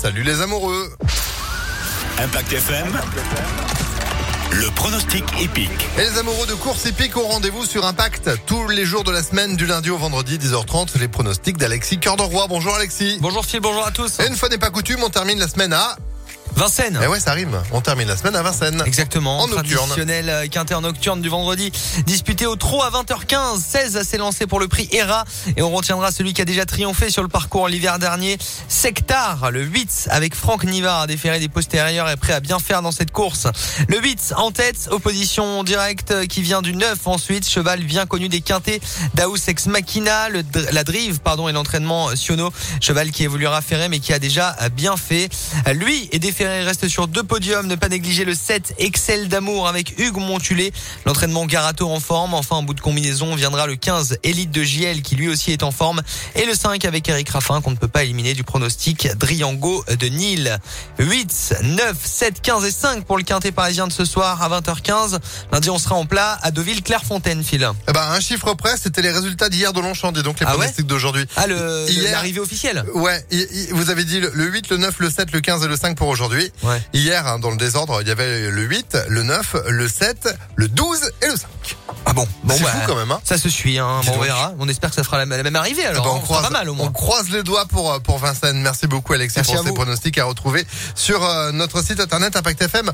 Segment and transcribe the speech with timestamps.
[0.00, 0.90] Salut les amoureux.
[2.16, 2.98] Impact FM.
[4.50, 5.68] Le pronostic épique.
[5.98, 9.22] Et les amoureux de course épique ont rendez-vous sur Impact tous les jours de la
[9.22, 10.98] semaine, du lundi au vendredi, 10h30.
[10.98, 12.46] Les pronostics d'Alexis Cœur de Roi.
[12.48, 13.18] Bonjour Alexis.
[13.20, 14.20] Bonjour Phil, bonjour à tous.
[14.20, 15.98] Et une fois n'est pas coutume, on termine la semaine à.
[16.60, 17.00] Vincennes.
[17.02, 17.56] Eh ouais, ça rime.
[17.72, 18.82] On termine la semaine à Vincennes.
[18.84, 19.38] Exactement.
[19.40, 19.86] En nocturne.
[19.86, 21.72] Traditionnel euh, quintet en nocturne du vendredi.
[22.04, 23.58] Disputé au trot à 20h15.
[23.58, 25.24] 16 s'est lancé pour le prix ERA.
[25.56, 28.36] Et on retiendra celui qui a déjà triomphé sur le parcours l'hiver dernier.
[28.68, 32.92] Sectar, le 8 avec Franck Nivard, déféré des postérieurs est prêt à bien faire dans
[32.92, 33.46] cette course.
[33.88, 37.48] Le 8 en tête, opposition directe qui vient du 9 ensuite.
[37.48, 38.80] Cheval bien connu des quintets.
[39.14, 42.52] Daous Ex Machina, le, la drive, pardon, et l'entraînement Siono.
[42.82, 45.30] Cheval qui évoluera ferré mais qui a déjà bien fait.
[45.72, 47.66] Lui est déféré il reste sur deux podiums.
[47.66, 50.72] Ne pas négliger le 7 Excel d'amour avec Hugues Montulé.
[51.06, 52.34] L'entraînement Garato en forme.
[52.34, 55.62] Enfin, en bout de combinaison, viendra le 15 Élite de JL qui lui aussi est
[55.62, 56.02] en forme.
[56.34, 60.06] Et le 5 avec Eric Raffin qu'on ne peut pas éliminer du pronostic Driango de
[60.06, 60.58] Nîmes.
[60.98, 65.18] 8, 9, 7, 15 et 5 pour le quintet parisien de ce soir à 20h15.
[65.52, 67.68] Lundi, on sera en plat à Deauville, Clairefontaine, Phil.
[67.88, 70.50] Eh ben, un chiffre près, c'était les résultats d'hier de Longchamp et donc les Ah
[70.52, 71.24] ouais pronostics d'aujourd'hui.
[71.36, 72.84] Ah, l'arrivée officielle.
[72.94, 73.24] Ouais,
[73.72, 75.96] vous avez dit le- le 8, le 9, le 7, le 15 et le 5
[75.96, 76.39] pour aujourd'hui.
[76.62, 76.82] Ouais.
[76.92, 80.68] Hier, hein, dans le désordre, il y avait le 8, le 9, le 7, le
[80.68, 81.48] 12 et le 5.
[82.06, 84.00] Ah bon, bon C'est bah, fou quand même, hein Ça se suit, hein.
[84.04, 84.52] Bon, on verra.
[84.58, 86.04] On espère que ça fera la, même arrivée alors.
[86.04, 86.92] Ah bah, on, sera croise, pas mal au on moins.
[86.92, 88.60] croise les doigts pour, euh, pour Vincennes.
[88.60, 92.62] Merci beaucoup Alexis Merci pour ces pronostics à retrouver sur euh, notre site internet Impact
[92.62, 92.90] FM.